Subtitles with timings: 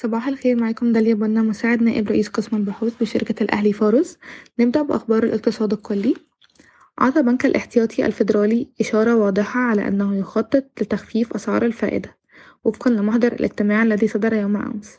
[0.00, 4.18] صباح الخير معاكم داليا بنا مساعد نائب رئيس قسم البحوث بشركة الأهلي فارس.
[4.58, 6.14] نبدأ بأخبار الاقتصاد الكلي.
[6.98, 12.16] عطى بنك الاحتياطي الفيدرالي إشارة واضحة على أنه يخطط لتخفيف أسعار الفائدة
[12.64, 14.98] وفقا لمحضر الاجتماع الذي صدر يوم أمس.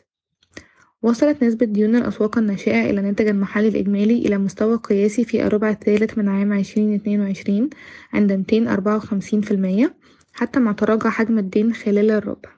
[1.02, 6.18] وصلت نسبة ديون الأسواق الناشئة إلى الناتج المحلي الإجمالي إلى مستوى قياسي في الربع الثالث
[6.18, 7.70] من عام عشرين اتنين وعشرين
[8.12, 9.96] عند ميتين أربعة وخمسين في المية
[10.32, 12.50] حتى مع تراجع حجم الدين خلال الربع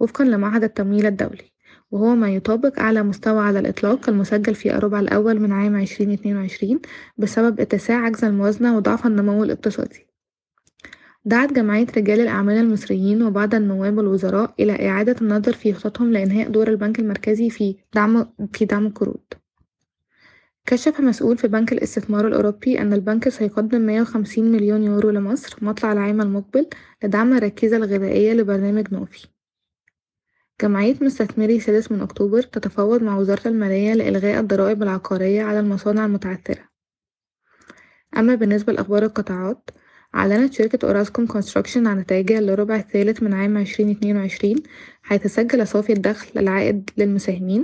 [0.00, 1.52] وفقا لمعهد التمويل الدولي.
[1.92, 6.36] وهو ما يطابق أعلى مستوى على الإطلاق المسجل في الربع الأول من عام عشرين اتنين
[6.36, 6.80] وعشرين
[7.18, 10.06] بسبب اتساع عجز الموازنة وضعف النمو الاقتصادي.
[11.24, 16.68] دعت جمعية رجال الأعمال المصريين وبعض النواب والوزراء إلى إعادة النظر في خططهم لإنهاء دور
[16.68, 19.20] البنك المركزي في دعم في دعم القروض
[20.66, 25.92] كشف مسؤول في بنك الاستثمار الأوروبي أن البنك سيقدم مية وخمسين مليون يورو لمصر مطلع
[25.92, 26.66] العام المقبل
[27.04, 29.26] لدعم الركيزة الغذائية لبرنامج نوفي.
[30.60, 36.68] جمعية مستثمري سادس من أكتوبر تتفاوض مع وزارة المالية لإلغاء الضرائب العقارية على المصانع المتعثرة.
[38.16, 39.70] أما بالنسبة لأخبار القطاعات
[40.14, 44.62] أعلنت شركة Orascom Construction عن نتائجها للربع الثالث من عام عشرين اتنين وعشرين
[45.02, 47.62] حيث سجل صافي الدخل العائد للمساهمين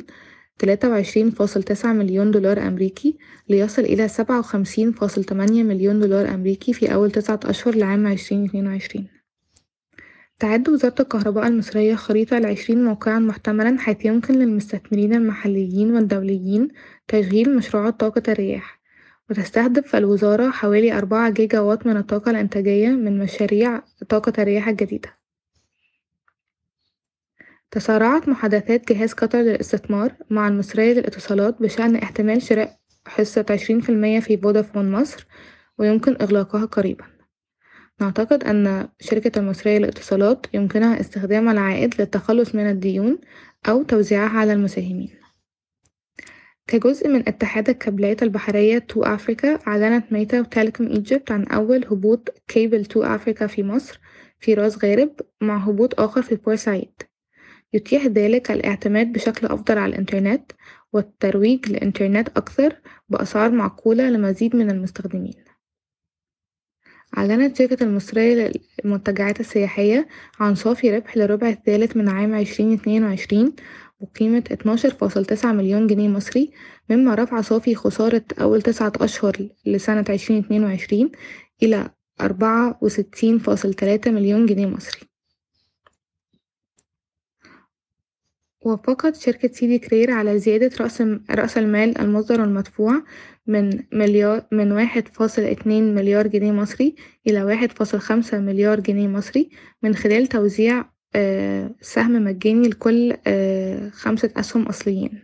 [0.59, 6.35] تلاتة وعشرين فاصل تسعة مليون دولار أمريكي ليصل إلى سبعة وخمسين فاصل تمانية مليون دولار
[6.35, 9.18] أمريكي في أول تسعة أشهر لعام عشرين اتنين وعشرين.
[10.39, 16.69] تعد وزارة الكهرباء المصرية خريطة لعشرين موقعًا محتملًا حيث يمكن للمستثمرين المحليين والدوليين
[17.09, 18.81] تشغيل مشروعات طاقة الرياح.
[19.31, 25.19] وتستهدف الوزارة حوالي أربعة جيجا واط من الطاقة الإنتاجية من مشاريع طاقة الرياح الجديدة.
[27.71, 34.21] تسارعت محادثات جهاز قطر للاستثمار مع المصرية للاتصالات بشأن احتمال شراء حصة عشرين في المية
[34.21, 35.27] في فودافون مصر
[35.79, 37.18] ويمكن إغلاقها قريبًا.
[38.01, 43.19] نعتقد أن شركة المصرية للاتصالات يمكنها استخدام العائد للتخلص من الديون
[43.69, 45.11] أو توزيعها على المساهمين.
[46.67, 52.85] كجزء من اتحاد الكابلات البحرية 2Africa أعلنت Meta و Telecom Egypt عن أول هبوط كيبل
[52.85, 54.01] تو أفريكا في مصر
[54.41, 57.03] في راس غارب مع هبوط آخر في بورسعيد
[57.73, 60.53] يتيح ذلك الاعتماد بشكل أفضل على الإنترنت
[60.93, 62.77] والترويج لإنترنت أكثر
[63.09, 65.35] بأسعار معقولة لمزيد من المستخدمين.
[67.17, 68.53] أعلنت شركة المصرية
[68.85, 70.09] للمنتجعات السياحية
[70.41, 73.53] عن صافي ربح للربع الثالث من عام عشرين اتنين وعشرين
[74.01, 76.51] بقيمة اتناشر فاصل تسعة مليون جنيه مصري
[76.91, 81.13] مما رفع صافي خسارة أول تسعة أشهر لسنة عشرين اتنين وعشرين
[81.63, 85.08] إلى أربعة وستين فاصل تلاتة مليون جنيه مصري.
[88.61, 93.03] وافقت شركة سيدي كرير على زيادة رأس رأس المال المصدر المدفوع
[93.47, 96.95] من مليار من واحد فاصل اتنين مليار جنيه مصري
[97.27, 99.51] إلى واحد فاصل خمسة مليار جنيه مصري
[99.83, 100.85] من خلال توزيع
[101.81, 103.17] سهم مجاني لكل
[103.93, 105.23] خمسة أسهم أصليين.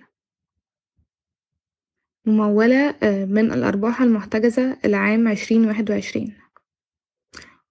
[2.26, 6.43] ممولة من الأرباح المحتجزة لعام عشرين واحد وعشرين.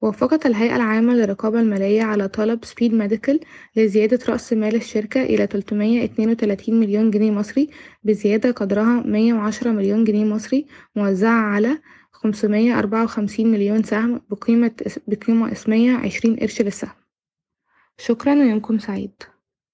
[0.03, 3.39] وافقت الهيئة العامة للرقابة المالية على طلب سبيد ميديكال
[3.75, 7.69] لزيادة رأس مال الشركة إلى تلتمية اتنين وتلاتين مليون جنيه مصري
[8.03, 10.65] بزيادة قدرها مية وعشرة مليون جنيه مصري
[10.95, 11.81] موزعة على
[12.11, 14.71] خمسمية أربعة وخمسين مليون سهم بقيمة
[15.07, 16.95] بقيمة اسمية عشرين قرش للسهم.
[17.97, 19.23] شكرا ويومكم سعيد.